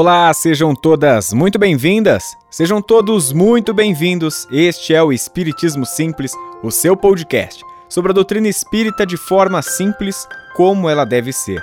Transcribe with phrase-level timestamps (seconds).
[0.00, 4.46] Olá, sejam todas muito bem-vindas, sejam todos muito bem-vindos.
[4.48, 6.30] Este é o Espiritismo Simples,
[6.62, 10.24] o seu podcast sobre a doutrina espírita de forma simples,
[10.54, 11.60] como ela deve ser.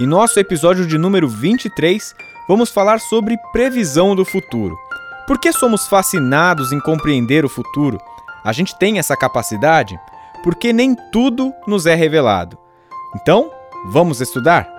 [0.00, 2.14] Em nosso episódio de número 23,
[2.48, 4.78] vamos falar sobre previsão do futuro.
[5.26, 8.00] Por que somos fascinados em compreender o futuro?
[8.42, 10.00] A gente tem essa capacidade?
[10.42, 12.56] Porque nem tudo nos é revelado.
[13.14, 13.50] Então,
[13.90, 14.73] vamos estudar?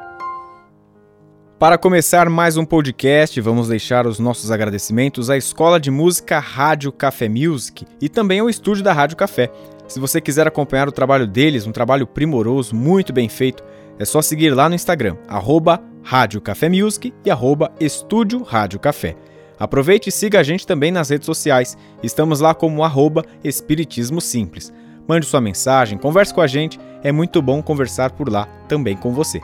[1.57, 6.91] Para começar mais um podcast, vamos deixar os nossos agradecimentos à Escola de Música Rádio
[6.91, 9.49] Café Music e também ao estúdio da Rádio Café.
[9.87, 13.63] Se você quiser acompanhar o trabalho deles, um trabalho primoroso, muito bem feito,
[13.97, 19.15] é só seguir lá no Instagram, arroba Rádio Café Music e arroba Estúdio Rádio Café.
[19.57, 21.77] Aproveite e siga a gente também nas redes sociais.
[22.03, 24.73] Estamos lá como arroba Espiritismo Simples.
[25.07, 29.13] Mande sua mensagem, converse com a gente, é muito bom conversar por lá também com
[29.13, 29.40] você.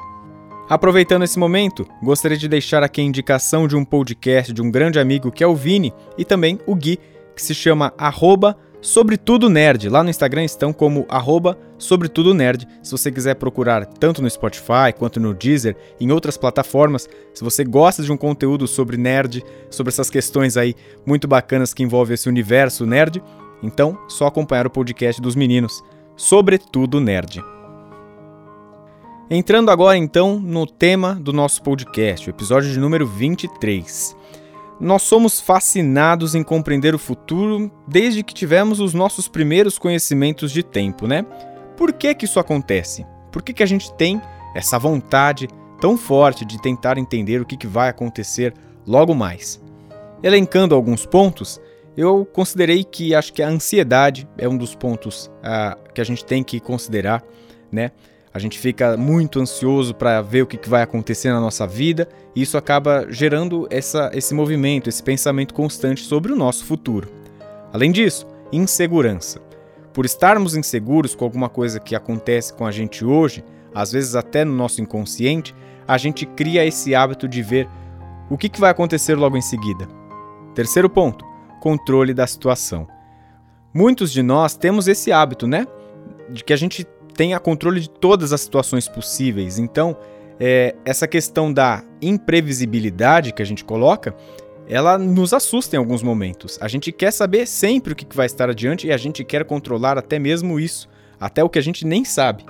[0.72, 5.00] Aproveitando esse momento, gostaria de deixar aqui a indicação de um podcast de um grande
[5.00, 6.98] amigo que é o Vini e também o Gui,
[7.36, 9.90] que se chama arroba Sobretudo Nerd.
[9.90, 12.66] Lá no Instagram estão como arroba Sobretudo Nerd.
[12.82, 17.66] Se você quiser procurar tanto no Spotify quanto no Deezer, em outras plataformas, se você
[17.66, 20.74] gosta de um conteúdo sobre nerd, sobre essas questões aí
[21.06, 23.22] muito bacanas que envolvem esse universo nerd,
[23.62, 25.84] então só acompanhar o podcast dos meninos.
[26.16, 27.44] Sobretudo Nerd.
[29.34, 34.14] Entrando agora então no tema do nosso podcast, o episódio de número 23.
[34.78, 40.62] Nós somos fascinados em compreender o futuro desde que tivemos os nossos primeiros conhecimentos de
[40.62, 41.26] tempo, né?
[41.78, 43.06] Por que que isso acontece?
[43.32, 44.22] Por que que a gente tem
[44.54, 45.48] essa vontade
[45.80, 48.54] tão forte de tentar entender o que, que vai acontecer
[48.86, 49.64] logo mais?
[50.22, 51.58] Elencando alguns pontos,
[51.96, 56.26] eu considerei que acho que a ansiedade é um dos pontos ah, que a gente
[56.26, 57.24] tem que considerar,
[57.72, 57.92] né?
[58.34, 62.42] A gente fica muito ansioso para ver o que vai acontecer na nossa vida e
[62.42, 67.10] isso acaba gerando essa, esse movimento, esse pensamento constante sobre o nosso futuro.
[67.74, 69.42] Além disso, insegurança.
[69.94, 73.44] Por estarmos inseguros com alguma coisa que acontece com a gente hoje,
[73.76, 75.54] às vezes até no nosso inconsciente,
[75.86, 77.68] a gente cria esse hábito de ver
[78.30, 79.88] o que vai acontecer logo em seguida.
[80.56, 81.26] Terceiro ponto:
[81.60, 82.88] controle da situação.
[83.74, 85.68] Muitos de nós temos esse hábito, né?
[86.30, 86.86] De que a gente
[87.16, 89.58] tenha controle de todas as situações possíveis.
[89.60, 89.98] Então,
[90.40, 94.16] é, essa questão da imprevisibilidade que a gente coloca,
[94.68, 96.58] ela nos assusta em alguns momentos.
[96.62, 99.98] A gente quer saber sempre o que vai estar adiante e a gente quer controlar
[99.98, 100.88] até mesmo isso,
[101.20, 102.46] até o que a gente nem sabe.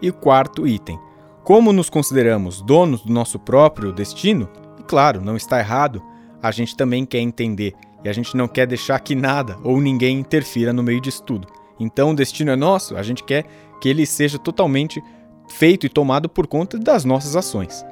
[0.00, 0.98] E quarto item:
[1.44, 4.48] como nos consideramos donos do nosso próprio destino?
[4.78, 6.02] E claro, não está errado,
[6.42, 10.18] a gente também quer entender e a gente não quer deixar que nada ou ninguém
[10.18, 11.48] interfira no meio disso tudo.
[11.78, 13.44] Então o destino é nosso, a gente quer
[13.80, 15.02] que ele seja totalmente
[15.48, 17.84] feito e tomado por conta das nossas ações.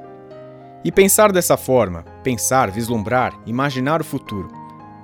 [0.83, 4.47] E pensar dessa forma, pensar, vislumbrar, imaginar o futuro,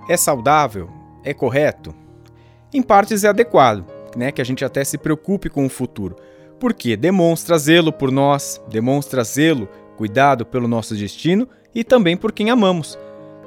[0.08, 0.90] é saudável?
[1.24, 1.94] É correto?
[2.74, 3.86] Em partes é adequado,
[4.16, 6.16] né, que a gente até se preocupe com o futuro,
[6.60, 9.68] porque demonstra zelo por nós, demonstra zelo,
[9.98, 12.98] cuidado pelo nosso destino e também por quem amamos.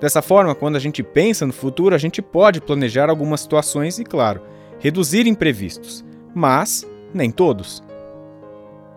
[0.01, 4.05] Dessa forma, quando a gente pensa no futuro, a gente pode planejar algumas situações e,
[4.05, 4.43] claro,
[4.79, 7.83] reduzir imprevistos, mas nem todos.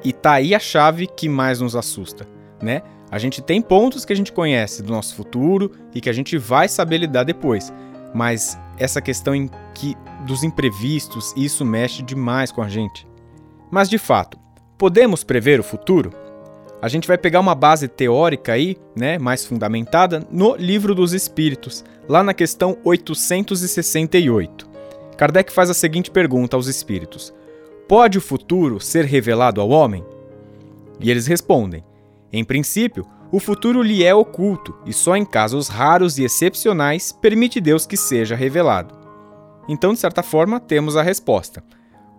[0.03, 2.27] E tá aí a chave que mais nos assusta,
[2.61, 2.81] né?
[3.11, 6.37] A gente tem pontos que a gente conhece do nosso futuro e que a gente
[6.37, 7.71] vai saber lidar depois,
[8.13, 9.95] mas essa questão em que
[10.25, 13.05] dos imprevistos, isso mexe demais com a gente.
[13.69, 14.39] Mas de fato,
[14.77, 16.11] podemos prever o futuro?
[16.81, 21.85] A gente vai pegar uma base teórica aí, né, mais fundamentada no Livro dos Espíritos,
[22.09, 24.67] lá na questão 868.
[25.15, 27.31] Kardec faz a seguinte pergunta aos espíritos:
[27.91, 30.01] Pode o futuro ser revelado ao homem?
[31.01, 31.83] E eles respondem:
[32.31, 37.59] Em princípio, o futuro lhe é oculto e só em casos raros e excepcionais permite
[37.59, 38.97] Deus que seja revelado.
[39.67, 41.61] Então, de certa forma, temos a resposta.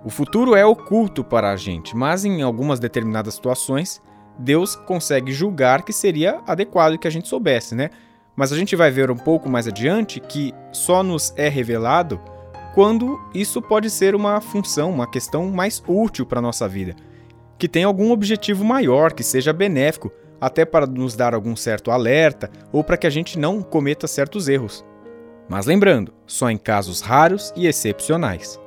[0.05, 4.03] O futuro é oculto para a gente, mas em algumas determinadas situações,
[4.39, 7.89] Deus consegue julgar que seria adequado que a gente soubesse, né?
[8.37, 12.21] Mas a gente vai ver um pouco mais adiante que só nos é revelado
[12.75, 16.97] quando isso pode ser uma função, uma questão mais útil para a nossa vida,
[17.59, 20.11] que tem algum objetivo maior, que seja benéfico,
[20.41, 24.49] até para nos dar algum certo alerta ou para que a gente não cometa certos
[24.49, 24.85] erros.
[25.49, 28.59] Mas lembrando, só em casos raros e excepcionais.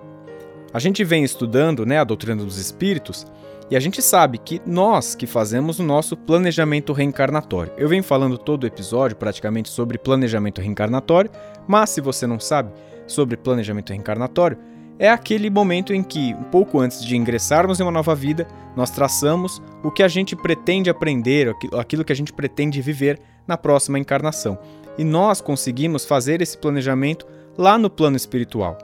[0.71, 3.25] A gente vem estudando né, a doutrina dos espíritos
[3.69, 7.73] e a gente sabe que nós que fazemos o nosso planejamento reencarnatório.
[7.77, 11.31] Eu venho falando todo o episódio praticamente sobre planejamento reencarnatório,
[11.67, 12.71] mas se você não sabe,
[13.07, 14.57] sobre planejamento reencarnatório
[14.97, 18.89] é aquele momento em que, um pouco antes de ingressarmos em uma nova vida, nós
[18.89, 23.99] traçamos o que a gente pretende aprender, aquilo que a gente pretende viver na próxima
[23.99, 24.57] encarnação.
[24.97, 28.77] E nós conseguimos fazer esse planejamento lá no plano espiritual.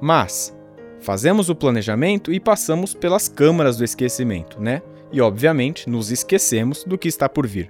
[0.00, 0.56] Mas
[1.00, 4.82] fazemos o planejamento e passamos pelas câmaras do esquecimento, né?
[5.12, 7.68] E obviamente nos esquecemos do que está por vir.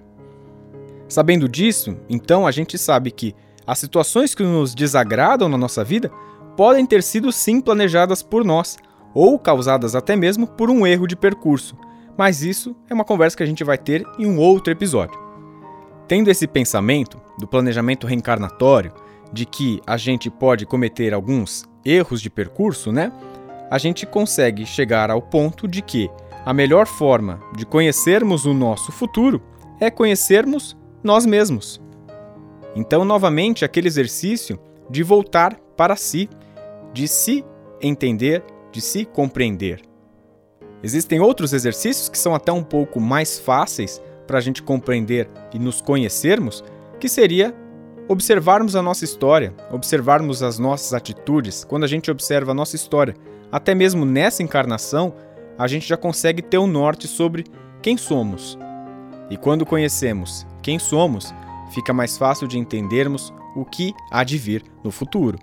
[1.08, 3.34] Sabendo disso, então a gente sabe que
[3.70, 6.10] as situações que nos desagradam na nossa vida
[6.56, 8.76] podem ter sido sim planejadas por nós,
[9.14, 11.76] ou causadas até mesmo por um erro de percurso,
[12.18, 15.16] mas isso é uma conversa que a gente vai ter em um outro episódio.
[16.08, 18.92] Tendo esse pensamento do planejamento reencarnatório,
[19.32, 23.12] de que a gente pode cometer alguns erros de percurso, né?
[23.70, 26.10] A gente consegue chegar ao ponto de que
[26.44, 29.40] a melhor forma de conhecermos o nosso futuro
[29.78, 31.80] é conhecermos nós mesmos.
[32.74, 34.58] Então, novamente, aquele exercício
[34.88, 36.28] de voltar para si,
[36.92, 37.44] de se
[37.80, 39.80] entender, de se compreender.
[40.82, 45.58] Existem outros exercícios que são até um pouco mais fáceis para a gente compreender e
[45.58, 46.64] nos conhecermos,
[46.98, 47.54] que seria
[48.08, 51.64] observarmos a nossa história, observarmos as nossas atitudes.
[51.64, 53.14] Quando a gente observa a nossa história,
[53.52, 55.14] até mesmo nessa encarnação,
[55.58, 57.44] a gente já consegue ter um norte sobre
[57.82, 58.58] quem somos.
[59.28, 61.32] E quando conhecemos quem somos,
[61.70, 65.38] fica mais fácil de entendermos o que há de vir no futuro.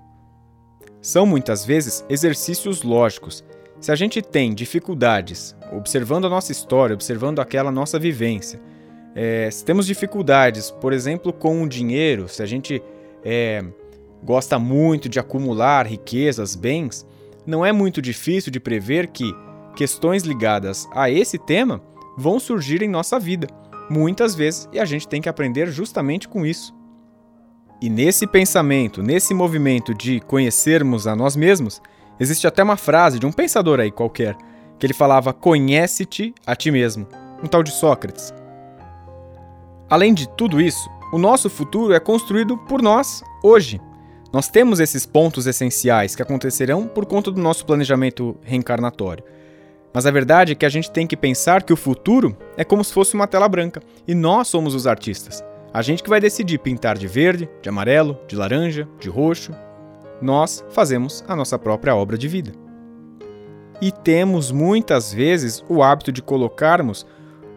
[1.01, 3.43] São muitas vezes exercícios lógicos.
[3.79, 8.59] Se a gente tem dificuldades observando a nossa história, observando aquela nossa vivência,
[9.15, 12.81] é, se temos dificuldades, por exemplo, com o dinheiro, se a gente
[13.23, 13.63] é,
[14.23, 17.05] gosta muito de acumular riquezas, bens,
[17.45, 19.33] não é muito difícil de prever que
[19.75, 21.81] questões ligadas a esse tema
[22.17, 23.47] vão surgir em nossa vida,
[23.89, 26.73] muitas vezes, e a gente tem que aprender justamente com isso.
[27.81, 31.81] E nesse pensamento, nesse movimento de conhecermos a nós mesmos,
[32.19, 34.35] existe até uma frase de um pensador aí qualquer,
[34.79, 37.07] que ele falava: Conhece-te a ti mesmo,
[37.43, 38.33] um tal de Sócrates.
[39.89, 43.79] Além de tudo isso, o nosso futuro é construído por nós hoje.
[44.33, 49.23] Nós temos esses pontos essenciais que acontecerão por conta do nosso planejamento reencarnatório.
[49.93, 52.83] Mas a verdade é que a gente tem que pensar que o futuro é como
[52.83, 55.43] se fosse uma tela branca e nós somos os artistas.
[55.73, 59.51] A gente que vai decidir pintar de verde, de amarelo, de laranja, de roxo.
[60.21, 62.51] Nós fazemos a nossa própria obra de vida.
[63.81, 67.05] E temos muitas vezes o hábito de colocarmos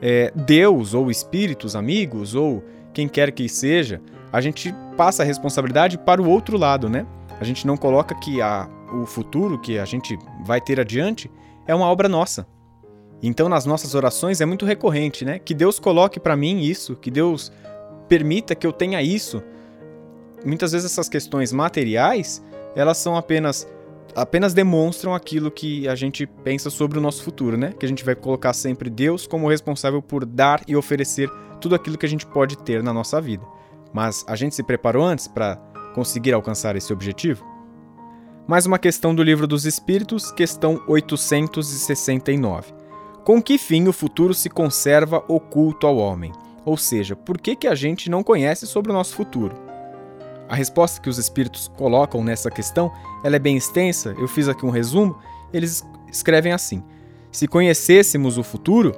[0.02, 2.62] é, Deus ou espíritos amigos ou
[2.92, 4.00] quem quer que seja,
[4.32, 7.06] a gente passa a responsabilidade para o outro lado, né?
[7.40, 11.30] A gente não coloca que a, o futuro que a gente vai ter adiante
[11.66, 12.46] é uma obra nossa.
[13.22, 15.38] Então, nas nossas orações é muito recorrente, né?
[15.38, 17.52] Que Deus coloque para mim isso, que Deus
[18.08, 19.42] permita que eu tenha isso.
[20.44, 22.42] Muitas vezes essas questões materiais,
[22.74, 23.68] elas são apenas
[24.14, 27.72] apenas demonstram aquilo que a gente pensa sobre o nosso futuro, né?
[27.78, 31.30] Que a gente vai colocar sempre Deus como responsável por dar e oferecer
[31.60, 33.44] tudo aquilo que a gente pode ter na nossa vida.
[33.92, 35.56] Mas a gente se preparou antes para
[35.94, 37.44] conseguir alcançar esse objetivo?
[38.50, 42.74] Mais uma questão do Livro dos Espíritos, questão 869.
[43.24, 46.32] Com que fim o futuro se conserva oculto ao homem?
[46.64, 49.54] Ou seja, por que, que a gente não conhece sobre o nosso futuro?
[50.48, 52.90] A resposta que os espíritos colocam nessa questão,
[53.22, 55.16] ela é bem extensa, eu fiz aqui um resumo,
[55.52, 56.82] eles escrevem assim:
[57.30, 58.92] Se conhecêssemos o futuro,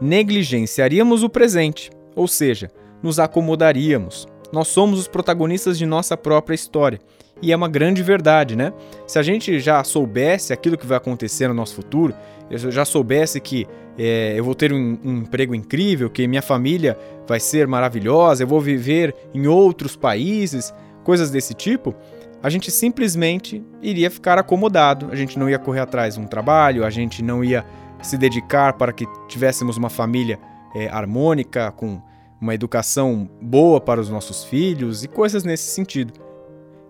[0.00, 4.26] negligenciaríamos o presente, ou seja, nos acomodaríamos.
[4.52, 7.00] Nós somos os protagonistas de nossa própria história.
[7.42, 8.72] E é uma grande verdade, né?
[9.06, 12.14] Se a gente já soubesse aquilo que vai acontecer no nosso futuro,
[12.50, 13.66] eu já soubesse que
[13.98, 18.46] é, eu vou ter um, um, emprego incrível, que minha família vai ser maravilhosa, eu
[18.46, 20.72] vou viver em outros países,
[21.02, 21.94] coisas desse tipo,
[22.42, 26.84] a gente simplesmente iria ficar acomodado, a gente não ia correr atrás de um trabalho,
[26.84, 27.64] a gente não ia
[28.02, 30.38] se dedicar para que tivéssemos uma família
[30.74, 32.00] é, harmônica, com
[32.40, 36.12] uma educação boa para os nossos filhos e coisas nesse sentido.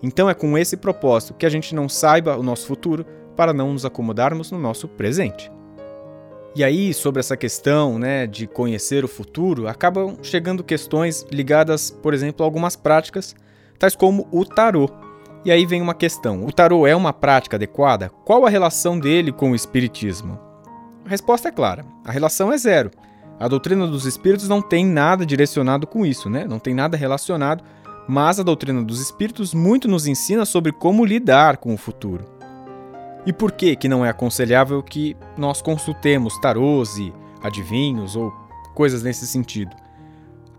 [0.02, 3.04] Então é com esse propósito que a gente não saiba o nosso futuro
[3.36, 5.50] para não nos acomodarmos no nosso presente.
[6.54, 12.14] E aí, sobre essa questão né, de conhecer o futuro, acabam chegando questões ligadas, por
[12.14, 13.34] exemplo, a algumas práticas
[13.78, 14.88] tais como o tarô.
[15.44, 18.08] E aí vem uma questão: o tarô é uma prática adequada?
[18.24, 20.40] Qual a relação dele com o espiritismo?
[21.04, 22.90] A resposta é clara: a relação é zero.
[23.38, 26.46] A doutrina dos espíritos não tem nada direcionado com isso, né?
[26.48, 27.62] Não tem nada relacionado,
[28.08, 32.24] mas a doutrina dos espíritos muito nos ensina sobre como lidar com o futuro.
[33.26, 37.12] E por que que não é aconselhável que nós consultemos tarôs e
[37.42, 38.32] adivinhos ou
[38.74, 39.74] coisas nesse sentido?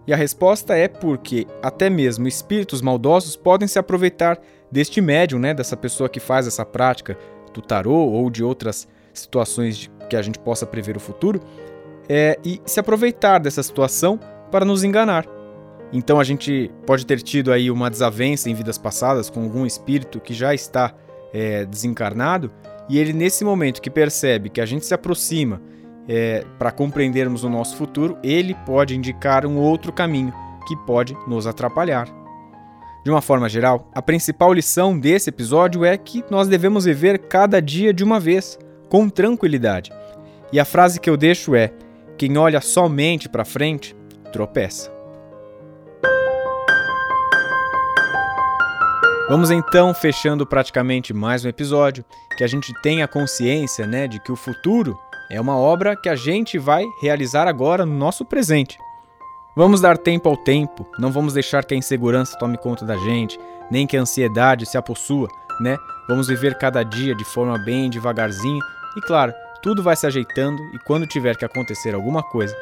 [0.05, 4.39] E a resposta é porque até mesmo espíritos maldosos podem se aproveitar
[4.71, 7.17] deste médium, né, dessa pessoa que faz essa prática
[7.53, 11.41] do tarô ou de outras situações que a gente possa prever o futuro,
[12.09, 14.19] é, e se aproveitar dessa situação
[14.51, 15.25] para nos enganar.
[15.91, 20.19] Então a gente pode ter tido aí uma desavença em vidas passadas com algum espírito
[20.19, 20.93] que já está
[21.33, 22.51] é, desencarnado,
[22.89, 25.61] e ele, nesse momento que percebe que a gente se aproxima
[26.07, 30.33] é, para compreendermos o nosso futuro, ele pode indicar um outro caminho
[30.67, 32.07] que pode nos atrapalhar.
[33.03, 37.61] De uma forma geral, a principal lição desse episódio é que nós devemos viver cada
[37.61, 38.57] dia de uma vez,
[38.89, 39.91] com tranquilidade.
[40.51, 41.71] E a frase que eu deixo é:
[42.17, 43.95] quem olha somente para frente,
[44.33, 44.91] tropeça.
[49.29, 52.03] Vamos então fechando praticamente mais um episódio,
[52.37, 54.97] que a gente tenha consciência, né, de que o futuro
[55.29, 58.77] é uma obra que a gente vai realizar agora no nosso presente.
[59.55, 63.37] Vamos dar tempo ao tempo, não vamos deixar que a insegurança tome conta da gente,
[63.69, 65.27] nem que a ansiedade se apossua,
[65.59, 65.77] né?
[66.07, 68.61] Vamos viver cada dia de forma bem devagarzinho
[68.95, 72.55] e claro, tudo vai se ajeitando e quando tiver que acontecer alguma coisa,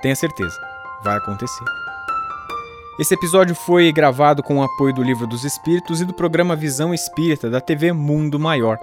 [0.00, 0.56] tenha certeza,
[1.02, 1.64] vai acontecer.
[2.98, 6.92] Esse episódio foi gravado com o apoio do Livro dos Espíritos e do programa Visão
[6.92, 8.78] Espírita da TV Mundo Maior.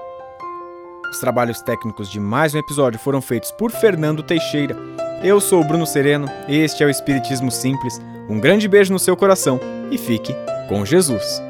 [1.11, 4.75] Os trabalhos técnicos de mais um episódio foram feitos por Fernando Teixeira.
[5.23, 8.01] Eu sou o Bruno Sereno, este é o Espiritismo Simples.
[8.29, 9.59] Um grande beijo no seu coração
[9.91, 10.35] e fique
[10.67, 11.48] com Jesus.